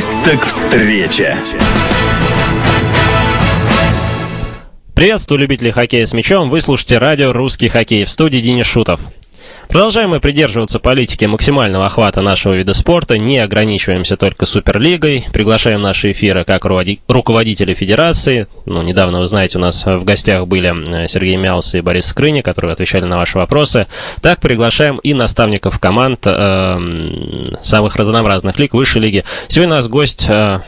Вот 0.00 0.24
так 0.24 0.42
встреча! 0.44 1.36
Приветствую 4.94 5.40
любителей 5.40 5.70
хоккея 5.70 6.06
с 6.06 6.12
мячом. 6.12 6.50
Вы 6.50 6.60
слушаете 6.60 6.98
радио 6.98 7.32
«Русский 7.32 7.68
хоккей» 7.68 8.04
в 8.04 8.10
студии 8.10 8.38
Денис 8.38 8.66
Шутов. 8.66 9.00
Продолжаем 9.70 10.10
мы 10.10 10.18
придерживаться 10.18 10.80
политики 10.80 11.26
максимального 11.26 11.86
охвата 11.86 12.22
нашего 12.22 12.54
вида 12.54 12.72
спорта, 12.72 13.18
не 13.18 13.38
ограничиваемся 13.38 14.16
только 14.16 14.44
Суперлигой, 14.44 15.24
приглашаем 15.32 15.80
наши 15.80 16.10
эфиры 16.10 16.44
как 16.44 16.64
руководители 16.64 17.74
федерации. 17.74 18.48
Ну, 18.66 18.82
недавно, 18.82 19.20
вы 19.20 19.26
знаете, 19.26 19.58
у 19.58 19.60
нас 19.60 19.86
в 19.86 20.02
гостях 20.02 20.48
были 20.48 21.06
Сергей 21.06 21.36
Мяус 21.36 21.76
и 21.76 21.82
Борис 21.82 22.06
Скрыни, 22.06 22.40
которые 22.40 22.72
отвечали 22.72 23.04
на 23.04 23.16
ваши 23.16 23.38
вопросы. 23.38 23.86
Так 24.20 24.40
приглашаем 24.40 24.98
и 24.98 25.14
наставников 25.14 25.78
команд 25.78 26.26
э, 26.26 26.78
самых 27.62 27.94
разнообразных 27.94 28.58
лиг, 28.58 28.74
высшей 28.74 29.02
лиги. 29.02 29.24
Сегодня 29.46 29.74
у 29.74 29.76
нас 29.76 29.86
гость... 29.86 30.26
Э, 30.28 30.58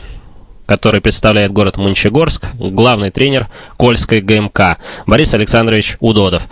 который 0.65 1.01
представляет 1.01 1.51
город 1.51 1.75
Мончегорск, 1.75 2.45
главный 2.53 3.11
тренер 3.11 3.47
Кольской 3.75 4.21
ГМК 4.21 4.77
Борис 5.05 5.33
Александрович 5.33 5.97
Удодов. 5.99 6.47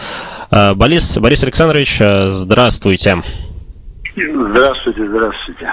Э, 0.52 0.74
Борис, 0.74 1.18
Борис 1.18 1.44
Александрович, 1.44 2.02
э, 2.02 2.28
здравствуйте. 2.28 3.18
Здравствуйте, 4.16 5.08
здравствуйте. 5.08 5.72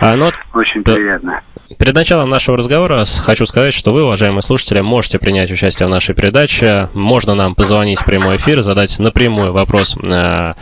А, 0.00 0.14
ну, 0.14 0.30
Очень 0.54 0.84
приятно. 0.84 1.40
Перед 1.76 1.94
началом 1.94 2.30
нашего 2.30 2.56
разговора 2.56 3.04
хочу 3.04 3.44
сказать, 3.44 3.74
что 3.74 3.92
вы, 3.92 4.02
уважаемые 4.02 4.40
слушатели, 4.40 4.80
можете 4.80 5.18
принять 5.18 5.50
участие 5.50 5.86
в 5.86 5.90
нашей 5.90 6.14
передаче. 6.14 6.88
Можно 6.94 7.34
нам 7.34 7.54
позвонить 7.54 8.00
в 8.00 8.06
прямой 8.06 8.36
эфир, 8.36 8.62
задать 8.62 8.98
напрямую 8.98 9.52
вопрос 9.52 9.94
э, 10.02 10.54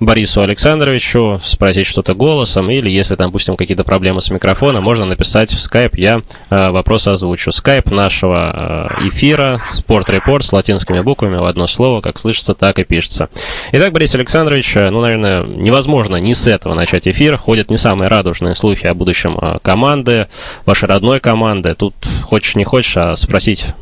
Борису 0.00 0.42
Александровичу, 0.42 1.40
спросить 1.42 1.86
что-то 1.86 2.14
голосом, 2.14 2.68
или 2.68 2.90
если 2.90 3.16
там, 3.16 3.28
допустим, 3.28 3.56
какие-то 3.56 3.84
проблемы 3.84 4.20
с 4.20 4.30
микрофоном, 4.30 4.84
можно 4.84 5.06
написать 5.06 5.50
в 5.50 5.58
скайп, 5.58 5.94
я 5.96 6.20
э, 6.50 6.70
вопрос 6.70 7.08
озвучу. 7.08 7.52
Скайп 7.52 7.90
нашего 7.90 8.90
э, 9.00 9.08
эфира, 9.08 9.62
спорт-репорт 9.66 10.44
с 10.44 10.52
латинскими 10.52 11.00
буквами 11.00 11.38
в 11.38 11.46
одно 11.46 11.68
слово, 11.68 12.02
как 12.02 12.18
слышится, 12.18 12.52
так 12.52 12.78
и 12.78 12.84
пишется. 12.84 13.30
Итак, 13.72 13.94
Борис 13.94 14.14
Александрович, 14.14 14.74
ну, 14.74 15.00
наверное, 15.00 15.42
невозможно 15.42 16.16
не 16.16 16.34
с 16.34 16.46
этого 16.46 16.74
начать 16.74 17.08
эфир. 17.08 17.38
Ходят 17.38 17.70
не 17.70 17.78
самые 17.78 18.08
радужные 18.08 18.54
слухи 18.54 18.84
о 18.84 18.92
будущем 18.92 19.38
команды 19.62 20.28
вашей 20.66 20.88
родной 20.88 21.20
команды. 21.20 21.74
Тут 21.74 21.94
хочешь 22.24 22.56
не 22.56 22.64
хочешь, 22.64 22.96
а 22.96 23.14
спросить 23.16 23.74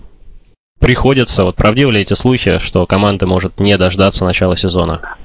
приходится. 0.81 1.45
Вот 1.45 1.57
правдивы 1.57 1.93
ли 1.93 2.01
эти 2.01 2.15
слухи, 2.15 2.59
что 2.59 2.87
команда 2.87 3.27
может 3.27 3.61
не 3.61 3.77
дождаться 3.77 4.25
начала 4.25 4.57
сезона? 4.57 5.17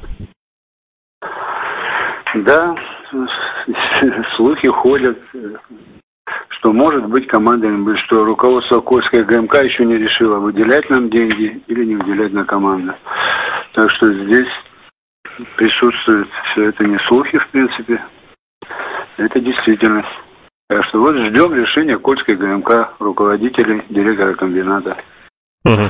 Да, 2.35 2.75
слухи 4.35 4.67
ходят, 4.67 5.17
что 6.49 6.73
может 6.73 7.05
быть 7.07 7.27
команда, 7.27 7.67
что 8.05 8.25
руководство 8.25 8.81
Кольской 8.81 9.23
ГМК 9.23 9.61
еще 9.63 9.85
не 9.85 9.97
решило, 9.97 10.39
выделять 10.39 10.89
нам 10.89 11.09
деньги 11.09 11.61
или 11.67 11.85
не 11.85 11.95
выделять 11.95 12.33
на 12.33 12.45
команду. 12.45 12.93
Так 13.73 13.91
что 13.91 14.11
здесь 14.11 14.47
присутствует 15.57 16.27
все 16.51 16.69
это 16.69 16.83
не 16.83 16.97
слухи, 17.07 17.37
в 17.37 17.47
принципе, 17.49 18.03
это 19.17 19.39
действительность. 19.39 20.07
Так 20.69 20.83
что 20.85 20.99
вот 20.99 21.15
ждем 21.15 21.53
решения 21.53 21.97
Кольской 21.97 22.35
ГМК, 22.35 22.95
руководителей, 22.99 23.83
директора 23.89 24.33
комбината. 24.35 24.97
Угу. 25.65 25.89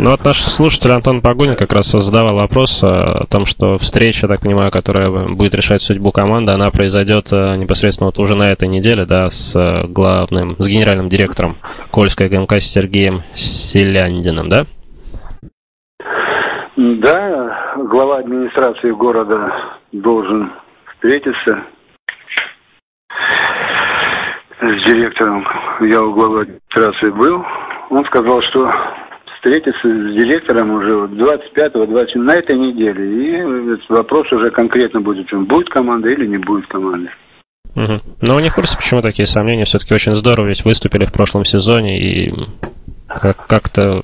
Ну 0.00 0.10
вот 0.10 0.24
наш 0.24 0.36
слушатель 0.36 0.92
Антон 0.92 1.20
Погонин 1.20 1.56
как 1.56 1.72
раз 1.72 1.90
задавал 1.90 2.36
вопрос 2.36 2.84
о 2.84 3.26
том, 3.28 3.44
что 3.44 3.78
встреча, 3.78 4.28
так 4.28 4.40
понимаю, 4.42 4.70
которая 4.70 5.10
будет 5.10 5.54
решать 5.54 5.82
судьбу 5.82 6.12
команды, 6.12 6.52
она 6.52 6.70
произойдет 6.70 7.32
э, 7.32 7.56
непосредственно 7.56 8.06
вот 8.06 8.20
уже 8.20 8.36
на 8.36 8.52
этой 8.52 8.68
неделе, 8.68 9.06
да, 9.06 9.28
с 9.28 9.56
э, 9.56 9.88
главным, 9.88 10.54
с 10.60 10.68
генеральным 10.68 11.08
директором 11.08 11.56
Кольской 11.90 12.28
ГМК 12.28 12.60
Сергеем 12.60 13.22
Селяндиным, 13.34 14.48
да? 14.48 14.66
Да, 16.76 17.74
глава 17.78 18.18
администрации 18.18 18.92
города 18.92 19.52
должен 19.90 20.52
встретиться 20.92 21.64
с 24.60 24.90
директором, 24.90 25.46
я 25.80 26.02
у 26.02 26.12
главы 26.12 26.42
администрации 26.42 27.10
был, 27.10 27.44
он 27.90 28.04
сказал, 28.06 28.42
что 28.42 28.70
встретиться 29.36 29.88
с 29.88 30.14
директором 30.14 30.72
уже 30.72 31.06
25-го, 31.06 31.86
27 31.86 32.22
на 32.22 32.32
этой 32.32 32.56
неделе. 32.56 33.04
И 33.06 33.78
вопрос 33.88 34.30
уже 34.32 34.50
конкретно 34.50 35.00
будет, 35.00 35.26
будет 35.46 35.68
команда 35.70 36.08
или 36.08 36.26
не 36.26 36.38
будет 36.38 36.66
команды. 36.66 37.10
Угу. 37.76 38.00
Но 38.22 38.40
не 38.40 38.48
в 38.48 38.54
курсе, 38.54 38.76
почему 38.76 39.00
такие 39.00 39.26
сомнения? 39.26 39.64
Все-таки 39.64 39.94
очень 39.94 40.14
здорово, 40.14 40.46
ведь 40.46 40.64
выступили 40.64 41.04
в 41.06 41.12
прошлом 41.12 41.44
сезоне 41.44 41.98
и 42.00 42.34
как-то... 43.06 44.02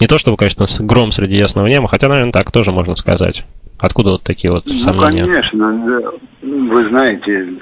Не 0.00 0.06
то 0.06 0.16
чтобы, 0.18 0.36
конечно, 0.36 0.66
гром 0.80 1.10
среди 1.10 1.36
ясного 1.36 1.66
неба, 1.66 1.88
хотя, 1.88 2.08
наверное, 2.08 2.32
так 2.32 2.50
тоже 2.50 2.72
можно 2.72 2.96
сказать. 2.96 3.44
Откуда 3.80 4.10
вот 4.12 4.22
такие 4.24 4.52
вот 4.52 4.68
сомнения? 4.68 5.24
Ну, 5.24 5.28
конечно. 5.28 6.12
Вы 6.42 6.88
знаете, 6.88 7.54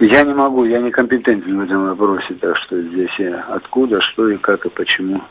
я 0.00 0.22
не 0.22 0.34
могу, 0.34 0.64
я 0.64 0.80
не 0.80 0.90
компетентен 0.90 1.58
в 1.58 1.62
этом 1.62 1.86
вопросе, 1.86 2.34
так 2.40 2.56
что 2.64 2.80
здесь 2.80 3.10
я 3.18 3.44
откуда, 3.50 4.00
что 4.00 4.28
и 4.28 4.36
как 4.38 4.64
и 4.66 4.68
почему. 4.70 5.22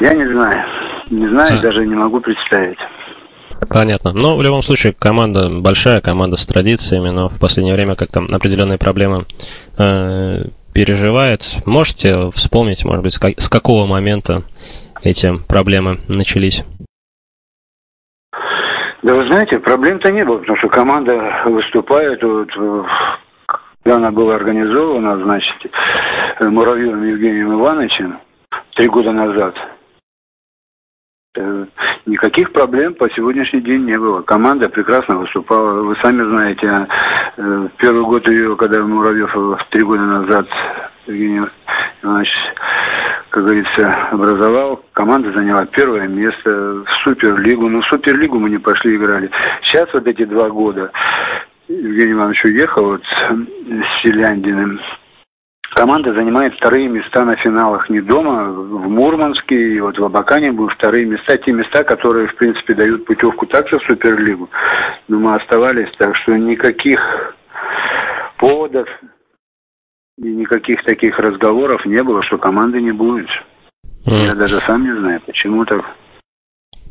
Я 0.00 0.14
не 0.14 0.26
знаю. 0.32 0.64
Не 1.10 1.28
знаю, 1.28 1.58
а. 1.58 1.62
даже 1.62 1.86
не 1.86 1.94
могу 1.94 2.20
представить. 2.20 2.78
Понятно. 3.68 4.12
Но 4.12 4.36
в 4.36 4.42
любом 4.42 4.62
случае 4.62 4.94
команда 4.98 5.50
большая, 5.50 6.00
команда 6.00 6.36
с 6.36 6.46
традициями, 6.46 7.10
но 7.10 7.28
в 7.28 7.38
последнее 7.38 7.74
время 7.74 7.94
как-то 7.94 8.24
определенные 8.30 8.78
проблемы 8.78 9.24
э, 9.76 10.44
переживает. 10.72 11.58
Можете 11.66 12.30
вспомнить, 12.30 12.84
может 12.84 13.02
быть, 13.02 13.12
с 13.12 13.48
какого 13.48 13.86
момента 13.86 14.42
эти 15.02 15.36
проблемы 15.46 15.98
начались? 16.08 16.64
Да 19.02 19.14
вы 19.14 19.26
знаете, 19.30 19.58
проблем-то 19.58 20.12
не 20.12 20.24
было, 20.24 20.38
потому 20.38 20.58
что 20.58 20.68
команда 20.68 21.42
выступает, 21.46 22.22
вот, 22.22 22.50
когда 23.82 23.96
она 23.96 24.10
была 24.10 24.34
организована, 24.34 25.16
значит, 25.22 25.56
Муравьевым 26.40 27.02
Евгением 27.04 27.54
Ивановичем 27.54 28.18
три 28.76 28.88
года 28.88 29.12
назад, 29.12 29.54
э, 31.36 31.66
никаких 32.04 32.52
проблем 32.52 32.94
по 32.94 33.08
сегодняшний 33.10 33.62
день 33.62 33.84
не 33.84 33.98
было. 33.98 34.20
Команда 34.20 34.68
прекрасно 34.68 35.16
выступала. 35.16 35.82
Вы 35.82 35.96
сами 36.02 36.22
знаете, 36.22 36.86
э, 37.36 37.68
первый 37.78 38.04
год 38.04 38.28
ее, 38.30 38.54
когда 38.56 38.82
Муравьев 38.82 39.34
три 39.70 39.82
года 39.82 40.02
назад 40.02 40.46
Евгений 41.06 41.46
Иванович 42.02 42.30
как 43.30 43.44
говорится, 43.44 44.08
образовал. 44.10 44.82
Команда 44.92 45.32
заняла 45.32 45.64
первое 45.66 46.08
место 46.08 46.50
в 46.50 46.86
Суперлигу. 47.04 47.68
Но 47.68 47.80
в 47.80 47.86
Суперлигу 47.86 48.38
мы 48.38 48.50
не 48.50 48.58
пошли 48.58 48.96
играли. 48.96 49.30
Сейчас 49.62 49.92
вот 49.94 50.06
эти 50.06 50.24
два 50.24 50.50
года 50.50 50.90
Евгений 51.68 52.12
Иванович 52.12 52.44
уехал 52.44 52.84
вот 52.84 53.02
с 53.04 54.02
Селяндиным. 54.02 54.80
Команда 55.74 56.12
занимает 56.12 56.54
вторые 56.56 56.88
места 56.88 57.24
на 57.24 57.36
финалах 57.36 57.88
не 57.88 58.00
дома, 58.00 58.50
в 58.50 58.90
Мурманске 58.90 59.76
и 59.76 59.80
вот 59.80 59.96
в 59.96 60.04
Абакане 60.04 60.50
будут 60.50 60.74
вторые 60.74 61.06
места, 61.06 61.38
те 61.38 61.52
места, 61.52 61.84
которые, 61.84 62.26
в 62.26 62.34
принципе, 62.34 62.74
дают 62.74 63.04
путевку 63.04 63.46
также 63.46 63.78
в 63.78 63.82
Суперлигу. 63.84 64.50
Но 65.06 65.20
мы 65.20 65.36
оставались, 65.36 65.88
так 65.96 66.16
что 66.16 66.36
никаких 66.36 67.00
поводов 68.38 68.88
и 70.18 70.28
никаких 70.28 70.82
таких 70.84 71.18
разговоров 71.18 71.84
не 71.86 72.02
было, 72.02 72.22
что 72.22 72.38
команды 72.38 72.80
не 72.80 72.92
будет. 72.92 73.28
Mm. 74.06 74.26
Я 74.26 74.34
даже 74.34 74.58
сам 74.60 74.84
не 74.84 74.98
знаю, 74.98 75.20
почему 75.26 75.64
так. 75.64 75.84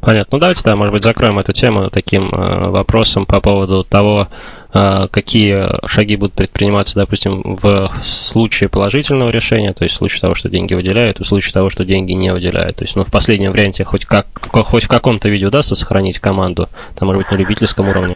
Понятно. 0.02 0.38
Ну 0.38 0.40
давайте, 0.40 0.62
да, 0.64 0.76
может 0.78 0.94
быть, 0.94 1.04
закроем 1.04 1.40
эту 1.40 1.52
тему 1.52 1.90
таким 1.90 2.30
э, 2.30 2.70
вопросом 2.70 3.26
по 3.26 3.42
поводу 3.42 3.84
того, 3.84 4.28
э, 4.74 5.08
какие 5.12 5.68
шаги 5.88 6.16
будут 6.16 6.34
предприниматься, 6.36 6.96
допустим, 6.96 7.58
в 7.62 7.92
случае 8.02 8.70
положительного 8.70 9.30
решения, 9.30 9.74
то 9.74 9.84
есть 9.84 9.96
в 9.96 9.98
случае 9.98 10.22
того, 10.22 10.36
что 10.36 10.48
деньги 10.48 10.74
выделяют, 10.74 11.20
и 11.20 11.24
в 11.24 11.28
случае 11.28 11.52
того, 11.52 11.70
что 11.70 11.84
деньги 11.84 12.14
не 12.14 12.32
выделяют. 12.32 12.78
То 12.78 12.86
есть, 12.86 12.96
ну, 12.96 13.04
в 13.04 13.12
последнем 13.12 13.52
варианте 13.52 13.84
хоть, 13.84 14.06
как, 14.06 14.28
хоть 14.42 14.84
в 14.84 14.90
каком-то 14.90 15.28
виде 15.28 15.46
удастся 15.46 15.76
сохранить 15.76 16.20
команду, 16.20 16.70
там, 16.98 17.08
может 17.08 17.24
быть, 17.24 17.32
на 17.32 17.36
любительском 17.36 17.90
уровне. 17.90 18.16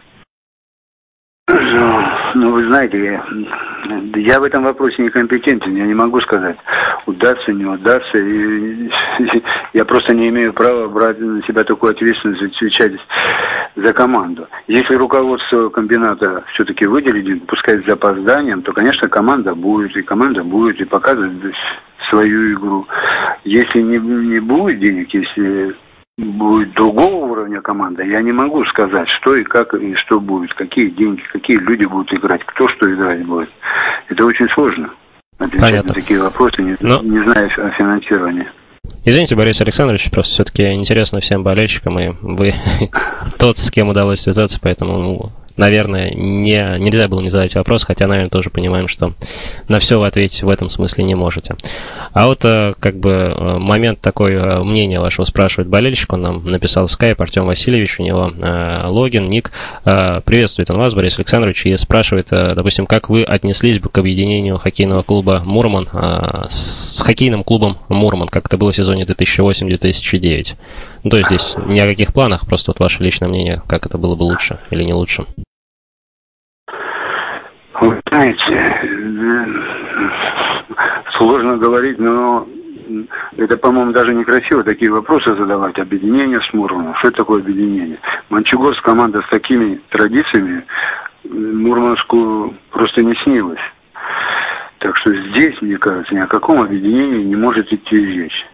Ну, 2.36 2.52
вы 2.52 2.66
знаете, 2.68 3.04
я, 3.04 3.24
я 4.16 4.40
в 4.40 4.44
этом 4.44 4.64
вопросе 4.64 5.04
некомпетентен, 5.04 5.76
я 5.76 5.86
не 5.86 5.94
могу 5.94 6.20
сказать, 6.22 6.58
удастся, 7.06 7.52
не 7.52 7.66
удастся. 7.66 8.18
И, 8.18 8.88
и, 8.88 9.44
я 9.74 9.86
просто 9.86 10.16
не 10.16 10.30
имею 10.30 10.54
права 10.54 10.88
брать 10.88 11.20
на 11.20 11.44
себя 11.44 11.64
такую 11.64 11.92
ответственность, 11.92 12.42
отвечать 12.42 12.94
за 13.76 13.94
команду. 13.94 14.48
Если 14.68 14.96
руководство 14.96 15.70
комбината 15.70 16.44
все-таки 16.54 16.88
выделит, 16.88 17.46
пускай 17.46 17.82
с 17.82 17.86
запозданием, 17.86 18.64
то, 18.64 18.72
конечно, 18.72 19.08
команда 19.10 19.54
будет, 19.54 19.96
и 19.96 20.02
команда 20.02 20.44
будет, 20.44 20.80
и 20.82 20.86
показывать 20.86 21.54
свою 22.10 22.54
игру. 22.54 22.88
Если 23.44 23.82
не, 23.82 24.00
не 24.00 24.40
будет 24.40 24.80
денег, 24.80 25.14
если 25.14 25.76
будет 26.18 26.74
другого 26.74 27.32
уровня 27.32 27.62
команда, 27.62 28.04
я 28.04 28.22
не 28.22 28.32
могу 28.32 28.64
сказать, 28.66 29.08
что 29.20 29.36
и 29.36 29.44
как 29.44 29.74
и 29.74 29.96
что 29.96 30.20
будет, 30.20 30.54
какие 30.54 30.90
деньги, 30.90 31.22
какие 31.32 31.58
люди 31.58 31.86
будут 31.86 32.14
играть, 32.14 32.42
кто 32.46 32.68
что 32.70 32.94
играть 32.94 33.26
будет. 33.26 33.50
Это 34.10 34.26
очень 34.26 34.48
сложно. 34.50 34.92
Отвечать 35.40 35.62
Понятно. 35.62 35.90
на 35.90 35.94
такие 35.94 36.22
вопросы, 36.22 36.62
не, 36.62 36.78
Но... 36.80 37.02
не 37.02 37.20
зная 37.24 37.48
о 37.48 37.72
финансировании. 37.72 38.48
Извините, 39.06 39.36
Борис 39.36 39.60
Александрович, 39.62 40.12
просто 40.12 40.34
все-таки 40.34 40.72
интересно 40.74 41.20
всем 41.20 41.44
болельщикам, 41.44 42.00
и 42.00 42.12
вы 42.22 42.54
тот, 43.40 43.58
с 43.58 43.72
кем 43.72 43.90
удалось 43.90 44.20
связаться, 44.20 44.60
поэтому 44.62 44.98
ну, 44.98 45.30
наверное, 45.58 46.12
не, 46.12 46.78
нельзя 46.80 47.08
было 47.08 47.22
не 47.22 47.30
задать 47.30 47.56
вопрос, 47.56 47.84
хотя, 47.84 48.08
наверное, 48.08 48.30
тоже 48.30 48.50
понимаем, 48.50 48.88
что 48.88 49.14
на 49.68 49.80
все 49.80 50.00
вы 50.00 50.08
ответить 50.08 50.44
в 50.44 50.50
этом 50.50 50.70
смысле 50.70 51.04
не 51.04 51.16
можете. 51.16 51.56
А 52.14 52.28
вот 52.28 52.46
э, 52.46 52.74
как 52.80 52.98
бы 52.98 53.34
э, 53.36 53.58
момент 53.58 54.00
такой 54.00 54.34
э, 54.34 54.64
мнения 54.64 55.00
вашего 55.00 55.26
спрашивает 55.26 55.68
болельщик, 55.68 56.14
он 56.14 56.22
нам 56.22 56.46
написал 56.46 56.88
в 56.88 56.92
скайп, 56.92 57.22
Артем 57.22 57.46
Васильевич, 57.46 58.00
у 58.00 58.04
него 58.04 58.32
логин, 58.86 59.28
ник. 59.28 59.52
Приветствует 59.84 60.70
он 60.70 60.78
вас, 60.78 60.94
Борис 60.94 61.18
Александрович, 61.18 61.66
и 61.66 61.76
спрашивает, 61.76 62.28
допустим, 62.30 62.86
как 62.86 63.10
вы 63.10 63.24
отнеслись 63.24 63.80
бы 63.80 63.90
к 63.90 63.98
объединению 63.98 64.58
хоккейного 64.58 65.04
клуба 65.04 65.42
«Мурман» 65.46 65.88
с 66.50 67.00
хоккейным 67.00 67.44
клубом 67.44 67.78
«Мурман», 67.90 68.28
как 68.28 68.48
это 68.48 68.58
было 68.58 68.72
в 68.72 68.76
сезоне 68.76 69.04
2008-2009? 69.04 70.56
Ну, 71.04 71.10
то 71.10 71.18
есть 71.18 71.30
здесь 71.30 71.56
ни 71.66 71.80
о 71.80 71.88
каких 71.88 72.14
планах, 72.14 72.46
просто 72.48 72.72
вот 72.72 72.80
ваше 72.80 73.04
личное 73.04 73.28
мнение, 73.28 73.62
как 73.68 73.86
это 73.86 73.98
было 73.98 74.16
бы 74.16 74.24
лучше 74.24 74.60
или 74.72 74.84
не 74.84 74.94
лучше? 74.94 75.26
Вы 77.82 78.02
знаете, 78.08 79.50
сложно 81.18 81.58
говорить, 81.58 81.98
но 81.98 82.48
это, 83.38 83.58
по-моему, 83.58 83.92
даже 83.94 84.14
некрасиво 84.14 84.64
такие 84.64 84.92
вопросы 84.92 85.36
задавать. 85.36 85.78
Объединение 85.80 86.40
с 86.42 86.54
Мурманом. 86.54 86.96
Что 86.98 87.12
такое 87.12 87.42
объединение? 87.42 88.00
Мончегорск 88.30 88.84
команда 88.84 89.22
с 89.22 89.30
такими 89.30 89.82
традициями 89.90 90.66
Мурманскую 91.24 92.56
просто 92.72 93.04
не 93.04 93.16
снилось. 93.24 93.62
Так 94.80 94.96
что 94.98 95.14
здесь, 95.14 95.60
мне 95.62 95.78
кажется, 95.78 96.14
ни 96.14 96.20
о 96.20 96.28
каком 96.28 96.62
объединении 96.62 97.24
не 97.24 97.36
может 97.36 97.72
идти 97.72 97.96
речь. 97.96 98.46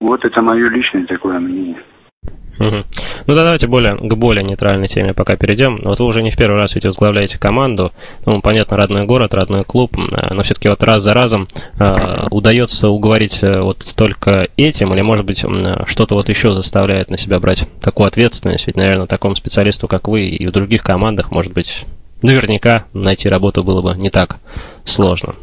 Вот 0.00 0.24
это 0.24 0.42
мое 0.42 0.68
личное 0.68 1.06
такое 1.06 1.38
мнение. 1.38 1.82
Угу. 2.60 2.76
Ну 3.26 3.34
да, 3.34 3.44
давайте 3.44 3.66
более, 3.66 3.96
к 3.96 4.14
более 4.16 4.44
нейтральной 4.44 4.86
теме 4.86 5.14
пока 5.14 5.36
перейдем. 5.36 5.80
Вот 5.82 5.98
вы 5.98 6.04
уже 6.04 6.22
не 6.22 6.30
в 6.30 6.36
первый 6.36 6.56
раз 6.56 6.74
ведь 6.74 6.84
возглавляете 6.84 7.38
команду. 7.38 7.90
Ну, 8.26 8.42
понятно, 8.42 8.76
родной 8.76 9.06
город, 9.06 9.32
родной 9.32 9.64
клуб, 9.64 9.96
э, 9.98 10.34
но 10.34 10.42
все-таки 10.42 10.68
вот 10.68 10.82
раз 10.82 11.02
за 11.02 11.14
разом 11.14 11.48
э, 11.78 12.26
удается 12.30 12.90
уговорить 12.90 13.42
э, 13.42 13.60
вот 13.60 13.78
только 13.96 14.48
этим, 14.58 14.92
или, 14.92 15.00
может 15.00 15.24
быть, 15.24 15.42
что-то 15.86 16.14
вот 16.14 16.28
еще 16.28 16.52
заставляет 16.52 17.10
на 17.10 17.16
себя 17.16 17.40
брать 17.40 17.66
такую 17.80 18.08
ответственность? 18.08 18.66
Ведь, 18.66 18.76
наверное, 18.76 19.06
такому 19.06 19.36
специалисту, 19.36 19.88
как 19.88 20.06
вы, 20.06 20.26
и 20.26 20.46
в 20.46 20.52
других 20.52 20.82
командах, 20.82 21.30
может 21.30 21.54
быть, 21.54 21.86
наверняка 22.20 22.84
найти 22.92 23.30
работу 23.30 23.64
было 23.64 23.80
бы 23.80 23.96
не 23.96 24.10
так 24.10 24.36
сложно. 24.84 25.34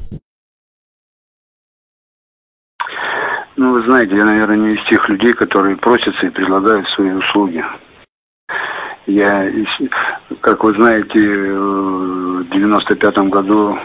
Вы 3.78 3.84
знаете, 3.84 4.16
я, 4.16 4.26
наверное, 4.26 4.58
не 4.58 4.74
из 4.74 4.84
тех 4.86 5.08
людей, 5.08 5.34
которые 5.34 5.76
просятся 5.78 6.26
и 6.26 6.32
предлагают 6.32 6.88
свои 6.90 7.12
услуги. 7.12 7.64
Я, 9.06 9.52
как 10.42 10.64
вы 10.64 10.74
знаете, 10.74 11.20
в 11.20 12.42
95-м 12.50 13.30
году 13.30 13.78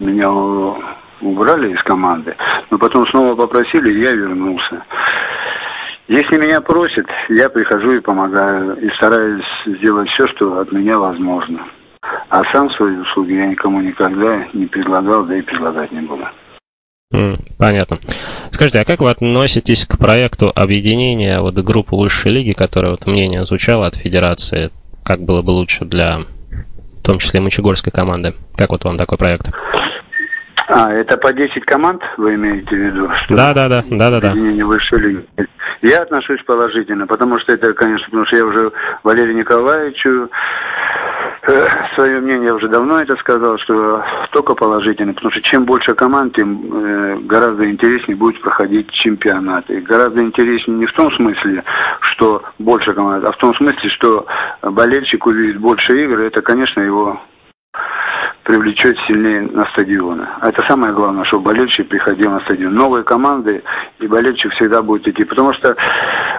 меня 0.00 0.30
убрали 0.30 1.72
из 1.72 1.82
команды, 1.84 2.36
но 2.70 2.78
потом 2.78 3.06
снова 3.06 3.34
попросили, 3.36 3.90
и 3.90 4.02
я 4.02 4.12
вернулся. 4.12 4.84
Если 6.08 6.38
меня 6.38 6.60
просят, 6.60 7.06
я 7.30 7.48
прихожу 7.48 7.92
и 7.92 8.00
помогаю, 8.00 8.76
и 8.76 8.90
стараюсь 8.96 9.46
сделать 9.64 10.10
все, 10.10 10.26
что 10.28 10.58
от 10.58 10.70
меня 10.72 10.98
возможно. 10.98 11.60
А 12.28 12.42
сам 12.52 12.70
свои 12.72 12.96
услуги 12.98 13.32
я 13.32 13.46
никому 13.46 13.80
никогда 13.80 14.46
не 14.52 14.66
предлагал, 14.66 15.24
да 15.24 15.36
и 15.36 15.42
предлагать 15.42 15.90
не 15.90 16.00
буду. 16.00 16.26
Понятно. 17.58 17.98
Скажите, 18.50 18.80
а 18.80 18.84
как 18.84 19.00
вы 19.00 19.10
относитесь 19.10 19.86
к 19.86 19.98
проекту 19.98 20.52
объединения 20.54 21.40
вот 21.40 21.54
группы 21.54 21.96
высшей 21.96 22.32
лиги, 22.32 22.52
которое 22.52 22.90
вот 22.90 23.06
мнение 23.06 23.44
звучало 23.44 23.86
от 23.86 23.94
федерации, 23.94 24.70
как 25.04 25.20
было 25.20 25.40
бы 25.40 25.50
лучше 25.50 25.86
для, 25.86 26.18
в 27.00 27.02
том 27.02 27.18
числе, 27.18 27.40
Мочегорской 27.40 27.92
команды? 27.92 28.34
Как 28.56 28.70
вот 28.70 28.84
вам 28.84 28.98
такой 28.98 29.16
проект? 29.16 29.50
А, 30.68 30.92
это 30.92 31.16
по 31.16 31.32
10 31.32 31.64
команд 31.64 32.02
вы 32.18 32.34
имеете 32.34 32.68
в 32.68 32.78
виду? 32.78 33.08
Да, 33.30 33.54
да, 33.54 33.70
да, 33.70 33.82
да, 33.88 34.10
да, 34.10 34.20
да. 34.20 34.30
Объединение 34.32 34.66
высшей 34.66 34.98
лиги. 34.98 35.26
Я 35.80 36.02
отношусь 36.02 36.42
положительно, 36.44 37.06
потому 37.06 37.38
что 37.38 37.54
это, 37.54 37.72
конечно, 37.72 38.04
потому 38.06 38.26
что 38.26 38.36
я 38.36 38.44
уже 38.44 38.72
Валерию 39.02 39.36
Николаевичу 39.36 40.28
свое 41.94 42.20
мнение 42.20 42.52
уже 42.52 42.68
давно 42.68 43.00
это 43.00 43.16
сказал, 43.16 43.58
что 43.58 44.04
только 44.32 44.54
положительно, 44.54 45.14
потому 45.14 45.30
что 45.30 45.40
чем 45.42 45.64
больше 45.64 45.94
команд, 45.94 46.34
тем 46.34 46.60
э, 46.72 47.18
гораздо 47.22 47.70
интереснее 47.70 48.16
будет 48.16 48.40
проходить 48.40 48.90
чемпионат. 48.90 49.68
И 49.70 49.80
гораздо 49.80 50.22
интереснее 50.22 50.78
не 50.78 50.86
в 50.86 50.92
том 50.92 51.10
смысле, 51.12 51.64
что 52.12 52.42
больше 52.58 52.92
команд, 52.92 53.24
а 53.24 53.32
в 53.32 53.36
том 53.36 53.54
смысле, 53.54 53.90
что 53.90 54.26
болельщик 54.62 55.26
увидит 55.26 55.60
больше 55.60 55.92
игр, 56.04 56.20
это, 56.20 56.42
конечно, 56.42 56.80
его 56.80 57.20
привлечет 58.48 58.96
сильнее 59.06 59.42
на 59.42 59.66
стадионы. 59.66 60.26
А 60.40 60.48
это 60.48 60.66
самое 60.66 60.94
главное, 60.94 61.24
чтобы 61.24 61.52
болельщик 61.52 61.86
приходил 61.86 62.30
на 62.30 62.40
стадион. 62.40 62.74
Новые 62.74 63.04
команды, 63.04 63.62
и 64.00 64.06
болельщик 64.06 64.50
всегда 64.54 64.80
будет 64.80 65.06
идти. 65.06 65.24
Потому 65.24 65.52
что 65.52 65.76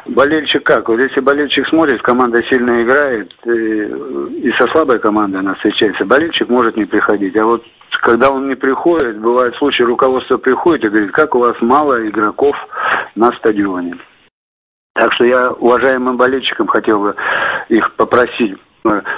болельщик 0.05 0.63
как? 0.63 0.87
Вот 0.87 0.99
если 0.99 1.19
болельщик 1.19 1.67
смотрит, 1.67 2.01
команда 2.01 2.41
сильно 2.43 2.83
играет, 2.83 3.33
и, 3.45 3.49
и 3.49 4.51
со 4.59 4.67
слабой 4.71 4.99
командой 4.99 5.37
она 5.37 5.55
встречается, 5.55 6.05
болельщик 6.05 6.49
может 6.49 6.77
не 6.77 6.85
приходить. 6.85 7.35
А 7.37 7.45
вот 7.45 7.63
когда 8.01 8.29
он 8.29 8.47
не 8.47 8.55
приходит, 8.55 9.19
бывает 9.19 9.55
случаи, 9.55 9.83
руководство 9.83 10.37
приходит 10.37 10.85
и 10.85 10.89
говорит, 10.89 11.11
как 11.11 11.35
у 11.35 11.39
вас 11.39 11.55
мало 11.61 12.07
игроков 12.07 12.55
на 13.15 13.31
стадионе. 13.33 13.97
Так 14.95 15.13
что 15.13 15.25
я 15.25 15.51
уважаемым 15.51 16.17
болельщикам 16.17 16.67
хотел 16.67 16.99
бы 16.99 17.15
их 17.69 17.93
попросить 17.95 18.57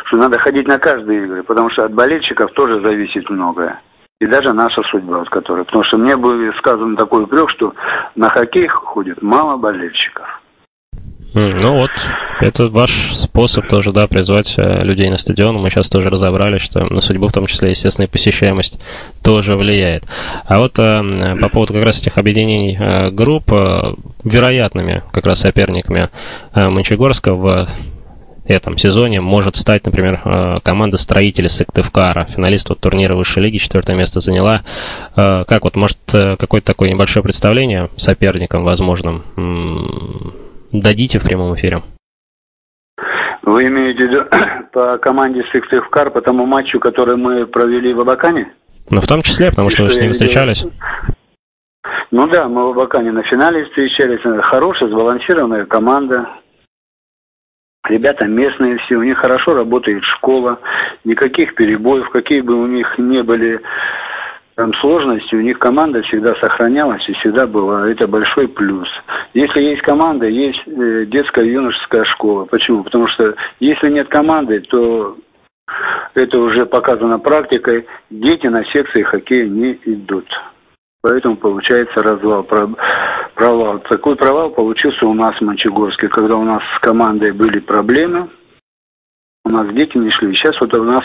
что 0.06 0.18
надо 0.18 0.39
ходить 0.39 0.68
на 0.68 0.80
каждые 0.80 1.24
игры, 1.24 1.44
потому 1.44 1.69
что 1.69 1.86
от 1.86 1.94
болельщиков 1.94 2.51
тоже 2.54 2.81
зависит 2.81 3.30
многое. 3.30 3.80
И 4.19 4.27
даже 4.27 4.54
наша 4.54 4.84
судьба, 4.84 5.19
вот 5.19 5.30
которая. 5.30 5.63
Потому 5.63 5.84
что 5.86 5.98
мне 5.98 6.16
было 6.16 6.51
сказано 6.60 6.95
такой 6.95 7.24
упрек, 7.24 7.50
что 7.51 7.74
на 8.16 8.30
хоккей 8.30 8.68
ходит 8.68 9.22
мало 9.22 9.57
болельщиков. 9.57 10.40
Ну 11.33 11.78
вот, 11.78 11.92
это 12.42 12.68
ваш 12.68 13.13
способ 13.13 13.68
тоже, 13.69 13.94
да, 13.94 14.07
призвать 14.07 14.56
э, 14.57 14.83
людей 14.83 15.10
на 15.10 15.18
стадион. 15.18 15.56
Мы 15.56 15.69
сейчас 15.69 15.89
тоже 15.89 16.10
разобрали, 16.10 16.57
что 16.57 16.83
на 16.92 17.00
судьбу, 17.00 17.30
в 17.30 17.31
том 17.31 17.45
числе, 17.45 17.69
естественно, 17.69 18.06
и 18.06 18.10
посещаемость 18.10 18.80
тоже 19.22 19.55
влияет. 19.55 20.03
А 20.46 20.60
вот 20.60 20.77
э, 20.77 21.38
по 21.39 21.48
поводу 21.48 21.74
как 21.74 21.86
раз 21.86 22.01
этих 22.01 22.17
объединений 22.17 22.77
э, 22.77 23.12
групп, 23.12 23.46
э, 23.53 23.94
вероятными 24.25 25.03
как 25.13 25.25
раз 25.25 25.39
соперниками 25.39 26.10
э, 26.53 26.67
Мончегорска 26.67 27.34
в 27.34 27.65
этом 28.46 28.77
сезоне 28.77 29.22
может 29.22 29.55
стать, 29.55 29.86
например, 29.86 30.20
э, 30.25 30.58
команда 30.63 30.98
строителей 30.98 31.48
Сыктывкара, 31.48 32.25
финалист 32.25 32.67
вот 32.67 32.82
турнира 32.82 33.15
высшей 33.15 33.44
лиги, 33.44 33.58
четвертое 33.58 33.96
место 33.96 34.20
заняла. 34.20 34.63
Э, 35.15 35.46
как 35.48 35.63
вот, 35.63 35.77
может, 35.77 35.98
какое-то 36.08 36.65
такое 36.65 36.89
небольшое 36.89 37.24
представление 37.24 37.89
соперникам 37.96 38.63
возможным 38.63 39.24
дадите 40.72 41.20
в 41.20 41.24
прямом 41.24 41.56
эфире? 41.56 41.78
Вы 43.44 43.68
имеете 43.68 44.06
в 44.06 44.10
виду 44.10 44.25
по 44.72 44.98
команде 44.98 45.44
Сыктывкар, 45.51 46.12
по 46.12 46.22
тому 46.22 46.46
матчу, 46.46 46.80
который 46.80 47.18
мы 47.18 47.46
провели 47.48 47.94
в 47.94 48.01
Абакане? 48.01 48.54
Ну, 48.90 49.01
в 49.01 49.08
том 49.08 49.22
числе, 49.22 49.50
потому 49.50 49.70
что, 49.70 49.78
что 49.78 49.84
вы 49.86 49.90
с 49.90 50.00
ними 50.00 50.12
встречались. 50.12 50.66
Ну 52.12 52.28
да, 52.28 52.48
мы 52.48 52.68
в 52.68 52.70
Абакане 52.72 53.12
на 53.12 53.24
финале 53.24 53.66
встречались. 53.66 54.22
Хорошая, 54.44 54.90
сбалансированная 54.90 55.66
команда. 55.66 56.28
Ребята 57.88 58.28
местные 58.28 58.78
все, 58.78 58.96
у 58.96 59.04
них 59.04 59.18
хорошо 59.18 59.54
работает 59.56 60.04
школа, 60.04 60.60
никаких 61.04 61.56
перебоев, 61.56 62.10
какие 62.10 62.42
бы 62.42 62.62
у 62.62 62.68
них 62.68 62.88
не 63.00 63.24
были 63.24 63.60
там 64.55 64.74
сложности, 64.75 65.36
у 65.36 65.41
них 65.41 65.60
команда 65.60 66.01
всегда 66.03 66.34
сохранялась 66.41 67.08
и 67.08 67.13
всегда 67.13 67.48
была. 67.48 67.89
Это 67.89 68.08
большой 68.08 68.48
плюс. 68.48 68.88
Если 69.34 69.62
есть 69.62 69.81
команда, 69.81 70.27
есть 70.27 70.62
э, 70.67 71.05
детская 71.08 71.46
юношеская 71.46 72.03
школа. 72.05 72.46
Почему? 72.46 72.84
Потому 72.84 73.08
что 73.08 73.34
если 73.60 73.89
нет 73.89 74.10
команды, 74.10 74.60
то 74.62 75.17
это 76.15 76.38
уже 76.38 76.65
показано 76.65 77.20
практикой, 77.20 77.88
дети 78.10 78.48
на 78.48 78.63
секции 78.65 79.03
хоккея 79.03 79.48
не 79.48 79.79
идут. 79.86 80.27
Поэтому 81.01 81.38
получается 81.38 82.03
развал, 82.03 82.43
провал. 82.43 83.79
Такой 83.89 84.15
провал 84.15 84.51
получился 84.51 85.05
у 85.05 85.13
нас 85.13 85.36
в 85.38 85.41
Мончегорске, 85.41 86.10
когда 86.10 86.38
у 86.38 86.43
нас 86.43 86.62
с 86.75 86.79
командой 86.79 87.31
были 87.31 87.60
проблемы, 87.60 88.29
у 89.43 89.50
нас 89.50 89.67
дети 89.74 89.98
не 89.98 90.12
шли. 90.12 90.33
Сейчас 90.36 90.55
вот 90.62 90.75
у 90.77 90.83
нас 90.83 91.01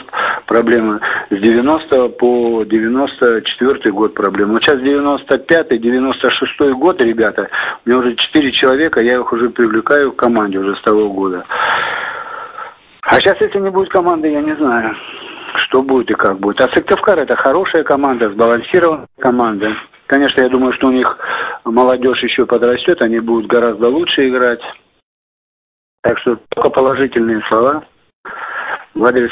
проблемы 0.47 1.01
с 1.31 1.39
90 1.39 2.09
по 2.11 2.65
94 2.65 3.93
год 3.93 4.15
проблемы. 4.15 4.55
Вот 4.55 4.63
сейчас 4.63 4.81
95-96 4.81 6.73
год, 6.75 7.01
ребята, 7.01 7.49
у 7.85 7.89
меня 7.89 7.99
уже 7.99 8.15
4 8.15 8.53
человека, 8.53 9.01
я 9.01 9.15
их 9.15 9.33
уже 9.33 9.51
привлекаю 9.51 10.13
к 10.13 10.17
команде 10.17 10.59
уже 10.59 10.77
с 10.77 10.83
того 10.83 11.11
года. 11.11 11.45
А 13.03 13.15
сейчас, 13.15 13.41
если 13.41 13.59
не 13.61 13.71
будет 13.71 13.89
команды, 13.91 14.29
я 14.29 14.43
не 14.43 14.55
знаю, 14.57 14.95
что 15.67 15.83
будет 15.83 16.11
и 16.11 16.15
как 16.15 16.39
будет. 16.39 16.61
А 16.61 16.69
Сыктывкар 16.75 17.21
это 17.21 17.37
хорошая 17.37 17.85
команда, 17.85 18.31
сбалансированная 18.31 19.07
команда. 19.19 19.73
Конечно, 20.07 20.43
я 20.43 20.49
думаю, 20.49 20.73
что 20.75 20.89
у 20.89 20.93
них 20.93 21.19
молодежь 21.65 22.23
еще 22.23 22.47
подрастет, 22.47 23.03
они 23.03 23.21
будут 23.21 23.47
гораздо 23.47 23.89
лучше 23.89 24.29
играть. 24.29 24.61
Так 26.03 26.19
что 26.19 26.37
только 26.51 26.71
положительные 26.71 27.43
слова 27.49 27.85
в 28.97 29.05
адрес 29.05 29.31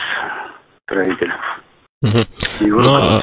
строителя. 0.85 1.35
Угу. 2.03 2.71
Но, 2.83 3.23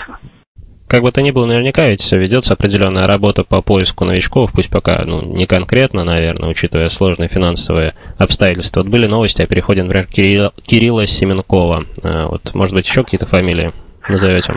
как 0.89 1.03
бы 1.03 1.11
то 1.11 1.21
ни 1.21 1.31
было, 1.31 1.45
наверняка 1.45 1.87
ведь 1.87 2.01
все 2.01 2.17
ведется 2.17 2.55
определенная 2.55 3.07
работа 3.07 3.43
по 3.43 3.61
поиску 3.61 4.05
новичков, 4.05 4.51
пусть 4.51 4.71
пока 4.71 5.03
ну, 5.05 5.21
не 5.21 5.45
конкретно, 5.45 6.03
наверное, 6.03 6.49
учитывая 6.49 6.89
сложные 6.89 7.29
финансовые 7.29 7.93
обстоятельства. 8.17 8.81
Вот 8.81 8.89
были 8.89 9.05
новости 9.05 9.41
о 9.43 9.47
переходе, 9.47 9.83
например, 9.83 10.07
Кирилла, 10.07 10.51
Кирилла 10.63 11.05
Семенкова. 11.05 11.83
А, 12.03 12.27
вот, 12.27 12.53
может 12.55 12.73
быть, 12.73 12.87
еще 12.87 13.03
какие-то 13.03 13.27
фамилии 13.27 13.71
назовете? 14.09 14.55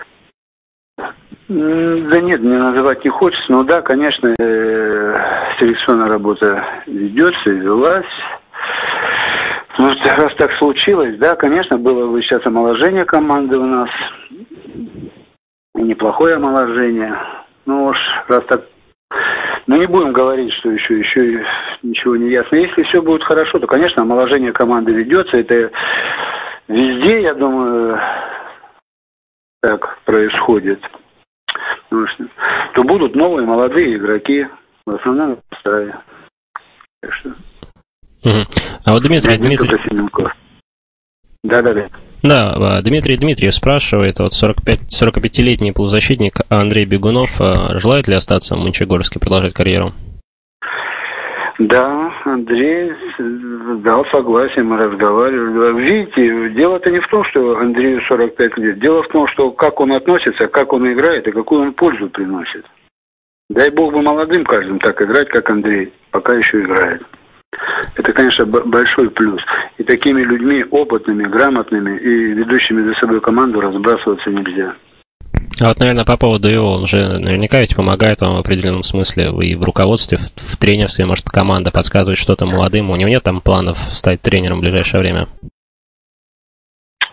Да 1.46 2.20
нет, 2.22 2.40
мне 2.40 2.58
называть 2.58 3.04
не 3.04 3.10
хочется, 3.10 3.44
но 3.52 3.64
да, 3.64 3.82
конечно, 3.82 4.28
э, 4.28 5.14
селекционная 5.58 6.08
работа 6.08 6.64
ведется 6.86 7.50
и 7.50 7.58
велась. 7.58 8.06
Ну, 9.76 9.88
раз 9.88 10.34
так 10.36 10.52
случилось, 10.58 11.16
да, 11.18 11.34
конечно, 11.34 11.78
было 11.78 12.10
бы 12.10 12.22
сейчас 12.22 12.46
омоложение 12.46 13.04
команды 13.04 13.58
у 13.58 13.66
нас. 13.66 13.90
Неплохое 15.74 16.36
омоложение. 16.36 17.16
Ну 17.66 17.86
уж, 17.86 17.96
раз 18.28 18.44
так... 18.46 18.62
Ну, 19.66 19.76
не 19.78 19.86
будем 19.86 20.12
говорить, 20.12 20.52
что 20.54 20.70
еще, 20.70 20.98
еще 20.98 21.44
ничего 21.82 22.16
не 22.16 22.30
ясно. 22.30 22.56
Если 22.56 22.82
все 22.84 23.02
будет 23.02 23.24
хорошо, 23.24 23.58
то, 23.58 23.66
конечно, 23.66 24.02
омоложение 24.02 24.52
команды 24.52 24.92
ведется. 24.92 25.38
Это 25.38 25.70
везде, 26.68 27.22
я 27.22 27.34
думаю, 27.34 27.98
так 29.62 29.98
происходит. 30.04 30.80
Ну, 31.90 32.06
то 32.74 32.82
будут 32.84 33.16
новые 33.16 33.46
молодые 33.46 33.96
игроки 33.96 34.46
в 34.86 34.94
основном 34.94 35.36
в 35.36 35.54
составе. 35.54 35.96
Так 37.00 37.12
что... 37.14 37.30
А 38.84 38.92
вот 38.92 39.02
Дмитрий, 39.02 39.38
Дмитрий... 39.38 39.70
Да, 41.42 41.62
да, 41.62 41.74
да. 41.74 41.88
Да, 42.22 42.80
Дмитрий 42.82 43.16
Дмитриев 43.16 43.54
спрашивает, 43.54 44.18
вот 44.18 44.32
45, 44.32 44.80
45-летний 44.88 45.72
полузащитник 45.72 46.40
Андрей 46.48 46.86
Бегунов 46.86 47.40
а, 47.40 47.78
желает 47.78 48.08
ли 48.08 48.14
остаться 48.14 48.56
в 48.56 48.58
Мончегорске, 48.58 49.20
продолжать 49.20 49.52
карьеру? 49.52 49.92
Да, 51.58 52.12
Андрей 52.24 52.92
дал 53.84 54.04
согласие, 54.06 54.64
мы 54.64 54.76
разговаривали. 54.76 55.82
Видите, 55.82 56.60
дело-то 56.60 56.90
не 56.90 57.00
в 57.00 57.08
том, 57.08 57.24
что 57.30 57.58
Андрею 57.58 58.00
45 58.08 58.58
лет. 58.58 58.80
Дело 58.80 59.02
в 59.02 59.08
том, 59.08 59.28
что 59.28 59.50
как 59.52 59.78
он 59.80 59.92
относится, 59.92 60.48
как 60.48 60.72
он 60.72 60.90
играет 60.92 61.26
и 61.28 61.32
какую 61.32 61.62
он 61.62 61.74
пользу 61.74 62.08
приносит. 62.08 62.64
Дай 63.50 63.70
бог 63.70 63.92
бы 63.92 64.02
молодым 64.02 64.44
каждым 64.44 64.78
так 64.80 65.00
играть, 65.00 65.28
как 65.28 65.48
Андрей, 65.48 65.92
пока 66.10 66.36
еще 66.36 66.62
играет. 66.62 67.02
Это, 67.96 68.12
конечно, 68.12 68.46
большой 68.46 69.10
плюс. 69.10 69.40
И 69.78 69.84
такими 69.84 70.22
людьми, 70.22 70.64
опытными, 70.70 71.24
грамотными 71.24 71.98
и 71.98 72.34
ведущими 72.34 72.86
за 72.86 72.94
собой 73.00 73.20
команду 73.20 73.60
разбрасываться 73.60 74.30
нельзя. 74.30 74.74
А 75.60 75.68
вот, 75.68 75.78
наверное, 75.78 76.04
по 76.04 76.16
поводу 76.16 76.48
его, 76.48 76.72
он 76.74 76.86
же 76.86 77.18
наверняка 77.18 77.60
ведь 77.60 77.76
помогает 77.76 78.20
вам 78.20 78.36
в 78.36 78.40
определенном 78.40 78.82
смысле 78.82 79.32
и 79.40 79.54
в 79.54 79.62
руководстве, 79.62 80.18
в, 80.18 80.22
в 80.22 80.56
тренерстве, 80.56 81.06
может, 81.06 81.26
команда 81.26 81.70
подсказывает 81.70 82.18
что-то 82.18 82.46
молодым. 82.46 82.90
У 82.90 82.96
него 82.96 83.08
нет 83.08 83.22
там 83.22 83.40
планов 83.40 83.78
стать 83.78 84.20
тренером 84.20 84.58
в 84.58 84.60
ближайшее 84.62 85.00
время? 85.00 85.28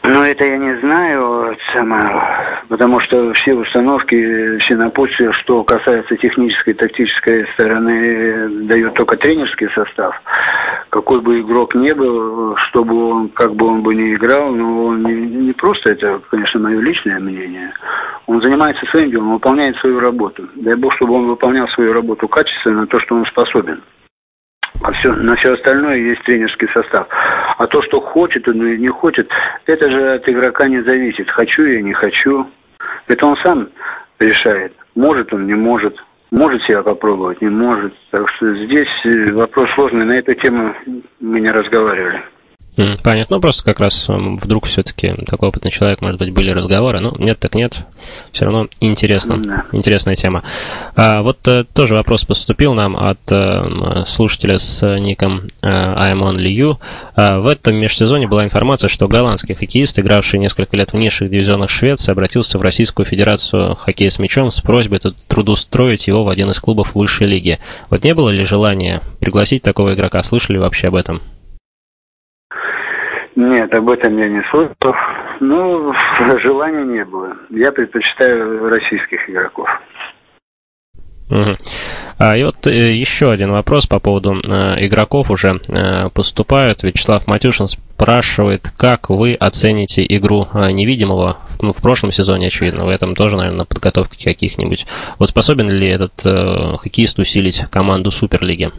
Ну, 0.03 0.24
это 0.24 0.43
я 0.43 0.58
не 0.58 0.79
знаю, 0.79 1.55
сама, 1.74 2.63
потому 2.70 3.00
что 3.01 3.34
все 3.34 3.53
установки, 3.53 4.58
все 4.58 4.75
напутствия, 4.75 5.31
что 5.34 5.63
касается 5.63 6.17
технической, 6.17 6.74
тактической 6.74 7.48
стороны, 7.53 8.65
дает 8.65 8.96
только 8.96 9.15
тренерский 9.17 9.70
состав. 9.75 10.20
Какой 10.89 11.22
бы 11.22 11.41
игрок 11.41 11.75
не 11.75 11.93
был, 11.93 12.55
чтобы 12.70 13.12
он, 13.12 13.29
как 13.29 13.53
бы 13.53 13.67
он 13.67 13.84
бы 13.84 13.93
не 13.93 14.15
играл, 14.15 14.51
но 14.51 14.86
он 14.88 15.03
не, 15.03 15.13
не 15.13 15.53
просто, 15.53 15.91
это, 15.91 16.20
конечно, 16.31 16.60
мое 16.60 16.79
личное 16.79 17.20
мнение. 17.20 17.72
Он 18.25 18.41
занимается 18.41 18.84
своим 18.88 19.12
делом, 19.12 19.34
выполняет 19.34 19.75
свою 19.77 20.00
работу. 20.00 20.50
Дай 20.55 20.75
бог, 20.75 20.96
чтобы 20.96 21.13
он 21.13 21.27
выполнял 21.27 21.67
свою 21.70 21.93
работу 21.93 22.27
качественно, 22.27 22.88
то, 22.88 23.00
что 23.01 23.13
он 23.13 23.25
способен. 23.27 23.81
А 24.84 24.92
все, 24.94 25.14
на 25.14 25.36
все 25.36 25.54
остальное 25.54 25.98
есть 25.98 26.24
тренерский 26.24 26.68
состав. 26.74 27.08
А 27.58 27.68
то, 27.68 27.82
что 27.84 28.02
хочет 28.02 28.48
он 28.48 28.66
или 28.66 28.78
не 28.78 28.90
хочет, 28.90 29.30
это 29.66 29.90
же 29.90 30.14
от 30.14 30.28
игрока 30.30 30.68
не 30.68 30.82
зависит. 30.82 31.30
Хочу 31.30 31.64
я, 31.66 31.82
не 31.82 31.94
хочу. 31.94 32.48
Это 33.08 33.26
он 33.28 33.36
сам 33.44 33.70
решает. 34.20 34.74
Может 34.96 35.34
он, 35.34 35.46
не 35.46 35.54
может. 35.54 35.96
Может 36.32 36.64
себя 36.64 36.82
попробовать, 36.82 37.42
не 37.42 37.50
может. 37.50 37.94
Так 38.10 38.28
что 38.30 38.56
здесь 38.66 38.88
э, 39.06 39.34
вопрос 39.34 39.70
сложный. 39.76 40.06
На 40.06 40.18
эту 40.18 40.34
тему 40.36 40.74
мы 41.20 41.42
не 41.42 41.52
разговаривали. 41.52 42.24
Понятно. 43.04 43.36
Ну, 43.36 43.42
просто 43.42 43.64
как 43.64 43.80
раз 43.80 44.06
вдруг 44.08 44.66
все-таки 44.66 45.14
такой 45.26 45.50
опытный 45.50 45.72
человек, 45.72 46.02
может 46.02 46.20
быть, 46.20 46.32
были 46.32 46.52
разговоры. 46.52 47.00
Ну, 47.00 47.16
нет, 47.18 47.40
так 47.40 47.56
нет. 47.56 47.86
Все 48.32 48.46
равно 48.46 48.68
интересно. 48.80 49.42
Да. 49.42 49.66
Интересная 49.72 50.16
тема. 50.16 50.44
А, 50.96 51.22
вот 51.22 51.40
а, 51.48 51.64
тоже 51.64 51.96
вопрос 51.96 52.24
поступил 52.24 52.74
нам 52.74 52.96
от 52.96 53.20
а, 53.30 54.04
слушателя 54.08 54.58
с 54.60 54.86
ником 54.98 55.42
Аймон 55.62 56.38
Лью. 56.38 56.80
А, 57.16 57.40
в 57.40 57.48
этом 57.48 57.76
межсезоне 57.76 58.28
была 58.28 58.44
информация, 58.44 58.88
что 58.88 59.08
голландский 59.08 59.56
хоккеист, 59.56 60.00
игравший 60.00 60.40
несколько 60.40 60.76
лет 60.78 60.94
в 60.94 60.98
низших 60.98 61.30
дивизионах 61.30 61.70
Швеции, 61.70 62.12
обратился 62.12 62.58
в 62.58 62.62
Российскую 62.62 63.06
Федерацию 63.06 63.76
хоккея 63.76 64.10
с 64.10 64.20
мячом 64.20 64.52
с 64.52 64.62
просьбой 64.62 65.00
трудоустроить 65.28 66.08
его 66.08 66.24
в 66.24 66.30
один 66.30 66.50
из 66.50 66.60
клубов 66.60 66.96
высшей 66.96 67.28
лиги. 67.28 67.60
Вот 67.90 68.04
не 68.04 68.14
было 68.14 68.30
ли 68.30 68.44
желания 68.44 69.02
пригласить 69.20 69.62
такого 69.62 69.94
игрока? 69.94 70.22
Слышали 70.24 70.58
вообще 70.58 70.88
об 70.88 70.96
этом? 70.96 71.22
Нет, 73.36 73.74
об 73.74 73.90
этом 73.90 74.18
я 74.18 74.30
не 74.30 74.42
слышал. 74.52 74.76
Ну, 75.40 75.94
желания 76.44 76.84
не 76.84 77.06
было. 77.06 77.36
Я 77.50 77.72
предпочитаю 77.72 78.70
российских 78.70 79.30
игроков. 79.30 79.68
А, 82.18 82.36
и 82.36 82.44
вот 82.44 82.68
э, 82.68 82.94
еще 82.94 83.32
один 83.32 83.52
вопрос 83.52 83.88
по 83.88 84.00
поводу 84.00 84.36
э, 84.44 84.86
игроков 84.86 85.32
уже 85.32 85.60
э, 85.70 86.10
поступают. 86.14 86.84
Вячеслав 86.84 87.26
Матюшин 87.26 87.68
спрашивает, 87.68 88.70
как 88.78 89.10
вы 89.10 89.34
оцените 89.36 90.06
игру 90.08 90.48
э, 90.54 90.72
невидимого 90.72 91.38
ну, 91.62 91.72
в 91.72 91.82
прошлом 91.82 92.12
сезоне, 92.12 92.48
очевидно, 92.48 92.86
в 92.86 92.90
этом 92.90 93.16
тоже, 93.16 93.38
наверное, 93.38 93.66
подготовки 93.66 94.24
каких-нибудь. 94.24 94.86
Вот 95.20 95.30
способен 95.30 95.70
ли 95.70 95.88
этот 95.88 96.22
хоккеист 96.22 97.18
усилить 97.18 97.64
команду 97.72 98.12
Суперлиги? 98.12 98.70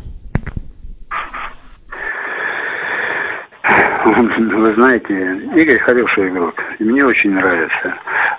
Вы 4.04 4.74
знаете, 4.74 5.14
Игорь 5.54 5.78
хороший 5.80 6.28
игрок, 6.28 6.54
и 6.78 6.84
мне 6.84 7.04
очень 7.04 7.30
нравится. 7.30 7.94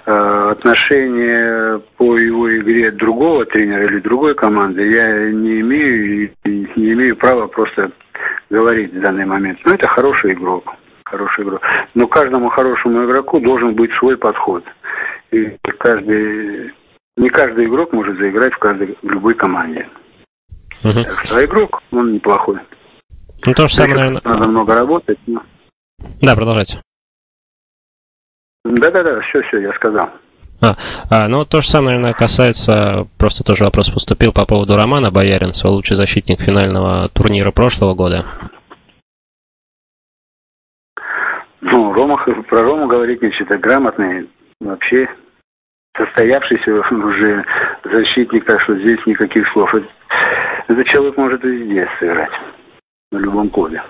Э, 0.05 0.49
отношение 0.51 1.79
по 1.97 2.17
его 2.17 2.57
игре 2.57 2.91
другого 2.91 3.45
тренера 3.45 3.85
или 3.85 3.99
другой 3.99 4.35
команды 4.35 4.85
я 4.85 5.31
не 5.31 5.61
имею 5.61 6.31
и 6.43 6.67
не 6.75 6.93
имею 6.93 7.15
права 7.15 7.47
просто 7.47 7.91
говорить 8.49 8.93
в 8.93 8.99
данный 8.99 9.25
момент. 9.25 9.59
Но 9.65 9.73
это 9.73 9.87
хороший 9.87 10.33
игрок, 10.33 10.73
хороший 11.05 11.45
игрок. 11.45 11.61
Но 11.95 12.07
каждому 12.07 12.49
хорошему 12.49 13.05
игроку 13.05 13.39
должен 13.39 13.73
быть 13.73 13.91
свой 13.99 14.17
подход. 14.17 14.63
И 15.31 15.57
каждый, 15.79 16.73
не 17.15 17.29
каждый 17.29 17.65
игрок 17.67 17.93
может 17.93 18.17
заиграть 18.17 18.53
в 18.53 18.59
каждой 18.59 18.97
в 19.01 19.09
любой 19.09 19.35
команде. 19.35 19.87
Угу. 20.83 21.03
Так 21.07 21.25
что 21.25 21.37
а 21.37 21.45
игрок, 21.45 21.81
он 21.91 22.13
неплохой. 22.13 22.59
Ну, 23.45 23.53
то 23.53 23.67
же 23.67 23.73
самое, 23.73 23.95
наверное... 23.95 24.21
Надо 24.23 24.47
много 24.49 24.75
работать, 24.75 25.19
но... 25.27 25.41
Да, 26.21 26.35
продолжайте. 26.35 26.81
Да-да-да, 28.65 29.19
все-все, 29.21 29.59
я 29.59 29.73
сказал. 29.73 30.09
А, 30.61 30.75
а, 31.09 31.27
ну, 31.27 31.43
то 31.43 31.59
же 31.59 31.67
самое, 31.67 31.97
наверное, 31.97 32.13
касается, 32.13 33.07
просто 33.17 33.43
тоже 33.43 33.65
вопрос 33.65 33.89
поступил 33.89 34.31
по 34.31 34.45
поводу 34.45 34.77
Романа 34.77 35.11
Бояринцева, 35.11 35.71
лучший 35.71 35.97
защитник 35.97 36.39
финального 36.39 37.09
турнира 37.09 37.51
прошлого 37.51 37.93
года. 37.95 38.23
Ну, 41.59 41.93
Рома, 41.93 42.17
про 42.47 42.61
Рому 42.61 42.87
говорить 42.87 43.21
нечего, 43.21 43.57
грамотный, 43.57 44.29
вообще 44.61 45.09
состоявшийся 45.97 46.71
уже 46.71 47.45
защитник, 47.83 48.45
так 48.45 48.61
что 48.61 48.75
здесь 48.79 49.05
никаких 49.05 49.45
слов. 49.51 49.73
Этот 50.67 50.87
человек 50.87 51.17
может 51.17 51.43
везде 51.43 51.87
сыграть, 51.99 52.31
на 53.11 53.17
любом 53.17 53.49
клубе. 53.49 53.83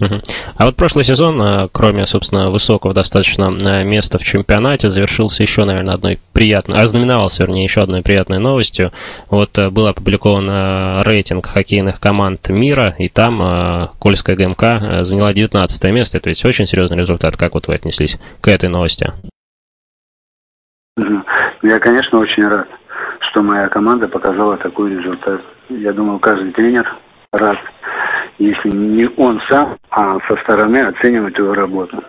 А 0.00 0.66
вот 0.66 0.76
прошлый 0.76 1.04
сезон, 1.04 1.40
э, 1.40 1.68
кроме, 1.72 2.06
собственно, 2.06 2.50
высокого 2.50 2.94
достаточно 2.94 3.52
э, 3.52 3.84
места 3.84 4.18
в 4.18 4.24
чемпионате, 4.24 4.90
завершился 4.90 5.42
еще, 5.42 5.64
наверное, 5.64 5.94
одной 5.94 6.18
приятной, 6.32 6.80
ознаменовался, 6.80 7.44
вернее, 7.44 7.64
еще 7.64 7.80
одной 7.80 8.02
приятной 8.02 8.38
новостью. 8.38 8.90
Вот 9.30 9.56
э, 9.58 9.70
был 9.70 9.86
опубликован 9.86 11.02
рейтинг 11.02 11.46
хоккейных 11.46 12.00
команд 12.00 12.48
мира, 12.48 12.94
и 12.98 13.08
там 13.08 13.88
Кольская 14.00 14.36
ГМК 14.36 15.04
заняла 15.04 15.32
19 15.32 15.84
место. 15.92 16.18
Это 16.18 16.28
ведь 16.28 16.44
очень 16.44 16.66
серьезный 16.66 16.98
результат. 16.98 17.36
Как 17.36 17.54
вот 17.54 17.68
вы 17.68 17.74
отнеслись 17.74 18.18
к 18.40 18.48
этой 18.48 18.68
новости? 18.68 19.12
Я, 21.62 21.78
конечно, 21.78 22.18
очень 22.18 22.46
рад, 22.46 22.68
что 23.30 23.42
моя 23.42 23.68
команда 23.68 24.08
показала 24.08 24.56
такой 24.58 24.90
результат. 24.94 25.40
Я 25.68 25.92
думаю, 25.92 26.18
каждый 26.18 26.52
тренер 26.52 26.86
рад 27.32 27.58
если 28.38 28.70
не 28.70 29.08
он 29.16 29.40
сам, 29.48 29.76
а 29.90 30.18
со 30.28 30.36
стороны 30.42 30.78
оценивать 30.86 31.38
его 31.38 31.54
работу. 31.54 32.02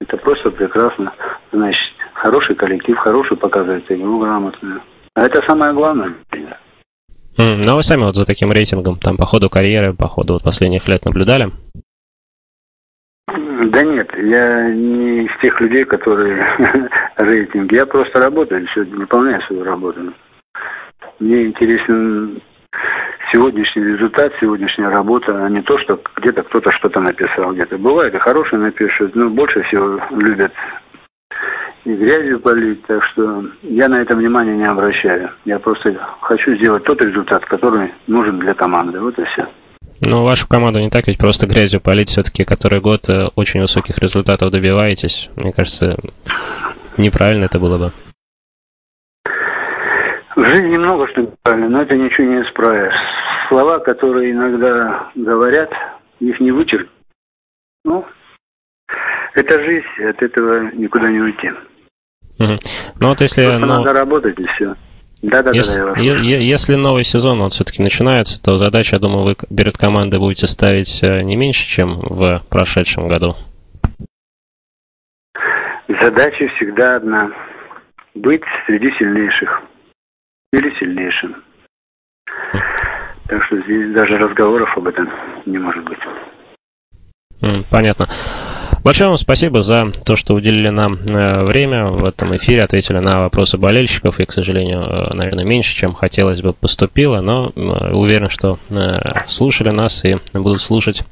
Это 0.00 0.16
просто 0.16 0.50
прекрасно. 0.50 1.12
Значит, 1.52 1.92
хороший 2.14 2.56
коллектив, 2.56 2.96
хороший 2.98 3.36
показатель, 3.36 3.96
игру 3.96 4.18
грамотную. 4.18 4.82
А 5.14 5.22
это 5.22 5.42
самое 5.46 5.72
главное. 5.74 6.14
Mm, 7.38 7.62
ну, 7.64 7.72
а 7.72 7.74
вы 7.76 7.82
сами 7.82 8.02
вот 8.02 8.16
за 8.16 8.26
таким 8.26 8.50
рейтингом, 8.50 8.96
там, 8.96 9.16
по 9.16 9.24
ходу 9.24 9.48
карьеры, 9.48 9.94
по 9.94 10.08
ходу 10.08 10.34
вот 10.34 10.42
последних 10.42 10.88
лет 10.88 11.04
наблюдали? 11.04 11.50
Да 13.26 13.82
нет, 13.82 14.10
я 14.16 14.70
не 14.70 15.26
из 15.26 15.40
тех 15.40 15.60
людей, 15.60 15.84
которые 15.84 16.44
рейтинг. 17.16 17.72
Я 17.72 17.86
просто 17.86 18.20
работаю, 18.20 18.66
все, 18.68 18.82
выполняю 18.84 19.40
свою 19.42 19.64
работу. 19.64 20.12
Мне 21.20 21.46
интересен 21.46 22.40
сегодняшний 23.32 23.84
результат, 23.84 24.32
сегодняшняя 24.40 24.88
работа, 24.88 25.44
а 25.44 25.48
не 25.48 25.62
то, 25.62 25.78
что 25.78 26.00
где-то 26.16 26.42
кто-то 26.42 26.70
что-то 26.72 27.00
написал 27.00 27.52
где-то. 27.52 27.78
Бывает 27.78 28.14
и 28.14 28.18
хорошие 28.18 28.58
напишут, 28.60 29.14
но 29.14 29.28
больше 29.28 29.62
всего 29.62 30.00
любят 30.20 30.52
и 31.84 31.94
грязью 31.94 32.40
полить, 32.40 32.84
так 32.86 33.02
что 33.12 33.44
я 33.62 33.88
на 33.88 34.02
это 34.02 34.16
внимание 34.16 34.56
не 34.56 34.68
обращаю. 34.68 35.30
Я 35.44 35.58
просто 35.58 35.96
хочу 36.20 36.54
сделать 36.56 36.84
тот 36.84 37.00
результат, 37.02 37.44
который 37.46 37.92
нужен 38.06 38.38
для 38.38 38.54
команды. 38.54 39.00
Вот 39.00 39.18
и 39.18 39.24
все. 39.24 39.46
Ну, 40.06 40.24
вашу 40.24 40.48
команду 40.48 40.80
не 40.80 40.90
так 40.90 41.06
ведь 41.06 41.18
просто 41.18 41.46
грязью 41.46 41.80
полить 41.80 42.08
все-таки, 42.08 42.44
который 42.44 42.80
год 42.80 43.08
э, 43.08 43.28
очень 43.36 43.60
высоких 43.60 43.98
результатов 43.98 44.50
добиваетесь. 44.50 45.30
Мне 45.36 45.52
кажется, 45.52 45.96
неправильно 46.96 47.44
это 47.46 47.58
было 47.58 47.78
бы. 47.78 47.92
В 50.36 50.44
жизни 50.44 50.76
много 50.78 51.06
что 51.08 51.20
неправильно, 51.22 51.68
но 51.68 51.82
это 51.82 51.94
ничего 51.96 52.26
не 52.26 52.42
исправишь. 52.42 52.94
Слова, 53.50 53.80
которые 53.80 54.30
иногда 54.30 55.10
говорят, 55.16 55.70
их 56.20 56.38
не 56.38 56.52
вычеркнуть. 56.52 56.88
Ну, 57.84 58.06
это 59.34 59.58
жизнь, 59.58 60.08
от 60.08 60.22
этого 60.22 60.70
никуда 60.72 61.10
не 61.10 61.18
уйти. 61.18 61.48
Угу. 62.38 62.58
Ну 63.00 63.08
вот 63.08 63.20
если... 63.20 63.42
Просто 63.42 63.58
ну, 63.58 63.66
надо 63.66 63.92
работать 63.92 64.38
и 64.38 64.46
все. 64.46 64.76
Да, 65.22 65.42
да, 65.42 65.50
если, 65.52 65.80
да, 65.80 65.94
да, 65.94 66.00
если 66.00 66.76
новый 66.76 67.02
сезон 67.02 67.40
вот 67.40 67.52
все-таки 67.52 67.82
начинается, 67.82 68.40
то 68.40 68.56
задача, 68.56 68.96
я 68.96 69.00
думаю, 69.00 69.24
вы 69.24 69.34
перед 69.34 69.76
командой 69.76 70.20
будете 70.20 70.46
ставить 70.46 71.02
э, 71.02 71.22
не 71.22 71.34
меньше, 71.34 71.66
чем 71.66 71.98
в 72.00 72.40
прошедшем 72.48 73.08
году. 73.08 73.34
Задача 75.88 76.48
всегда 76.56 76.96
одна. 76.96 77.32
Быть 78.14 78.44
среди 78.66 78.90
сильнейших 78.96 79.62
или 80.52 80.78
сильнейшим. 80.78 81.42
Так 83.30 83.44
что 83.44 83.56
здесь 83.62 83.94
даже 83.94 84.18
разговоров 84.18 84.68
об 84.76 84.88
этом 84.88 85.08
не 85.46 85.58
может 85.58 85.84
быть. 85.84 85.98
Понятно. 87.70 88.08
Большое 88.82 89.08
вам 89.08 89.18
спасибо 89.18 89.62
за 89.62 89.92
то, 90.04 90.16
что 90.16 90.34
уделили 90.34 90.70
нам 90.70 90.94
э, 90.94 91.44
время 91.44 91.86
в 91.86 92.04
этом 92.04 92.34
эфире, 92.36 92.62
ответили 92.62 92.98
на 92.98 93.20
вопросы 93.20 93.56
болельщиков, 93.56 94.18
и, 94.20 94.24
к 94.24 94.32
сожалению, 94.32 94.80
э, 94.80 95.14
наверное, 95.14 95.44
меньше, 95.44 95.76
чем 95.76 95.92
хотелось 95.92 96.42
бы 96.42 96.54
поступило, 96.54 97.20
но 97.20 97.52
э, 97.54 97.92
уверен, 97.92 98.30
что 98.30 98.58
слушали 99.26 99.70
нас 99.70 100.04
и 100.04 100.16
будут 100.32 100.60
слушать, 100.60 101.04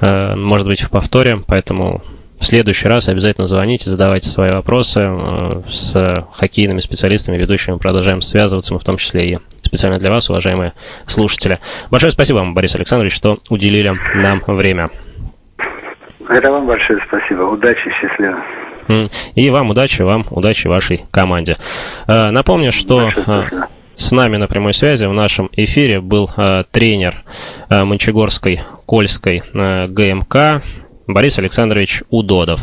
может 0.00 0.66
быть, 0.66 0.80
в 0.80 0.90
повторе, 0.90 1.40
поэтому 1.46 2.02
в 2.38 2.44
следующий 2.44 2.88
раз 2.88 3.08
обязательно 3.08 3.46
звоните, 3.46 3.90
задавайте 3.90 4.28
свои 4.28 4.52
вопросы. 4.52 5.00
Э, 5.00 5.62
с 5.68 6.26
хоккейными 6.32 6.80
специалистами, 6.80 7.36
ведущими 7.36 7.76
продолжаем 7.76 8.20
связываться, 8.20 8.74
мы 8.74 8.80
в 8.80 8.84
том 8.84 8.98
числе 8.98 9.30
и 9.30 9.38
специально 9.76 9.98
для 9.98 10.10
вас, 10.10 10.30
уважаемые 10.30 10.72
слушатели. 11.06 11.58
Большое 11.90 12.10
спасибо 12.10 12.38
вам, 12.38 12.54
Борис 12.54 12.74
Александрович, 12.74 13.14
что 13.14 13.38
уделили 13.50 13.94
нам 14.14 14.40
время. 14.46 14.88
Это 16.30 16.50
вам 16.50 16.66
большое 16.66 16.98
спасибо. 17.06 17.42
Удачи, 17.42 17.90
счастливо. 18.00 18.42
И 19.34 19.50
вам 19.50 19.68
удачи, 19.68 20.00
вам 20.00 20.24
удачи 20.30 20.66
вашей 20.66 21.02
команде. 21.10 21.56
Э, 22.08 22.30
напомню, 22.30 22.72
что 22.72 23.10
э, 23.10 23.42
с 23.94 24.12
нами 24.12 24.38
на 24.38 24.46
прямой 24.46 24.72
связи 24.72 25.04
в 25.04 25.12
нашем 25.12 25.50
эфире 25.52 26.00
был 26.00 26.30
тренер 26.70 27.22
Мончегорской 27.68 28.60
Кольской 28.86 29.42
ГМК 29.52 30.62
Борис 31.06 31.38
Александрович 31.38 32.02
Удодов. 32.10 32.62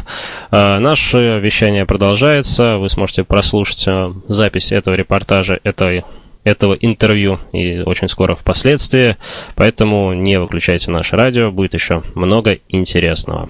Э, 0.51 0.79
наше 0.79 1.39
вещание 1.39 1.85
продолжается. 1.85 2.77
Вы 2.77 2.89
сможете 2.89 3.23
прослушать 3.23 3.85
э, 3.87 4.11
запись 4.27 4.71
этого 4.71 4.95
репортажа, 4.95 5.59
этой 5.63 6.03
этого 6.43 6.73
интервью 6.73 7.39
и 7.51 7.79
очень 7.79 8.07
скоро 8.07 8.35
впоследствии. 8.35 9.17
Поэтому 9.55 10.13
не 10.13 10.39
выключайте 10.39 10.91
наше 10.91 11.15
радио, 11.15 11.51
будет 11.51 11.73
еще 11.73 12.03
много 12.15 12.59
интересного. 12.69 13.49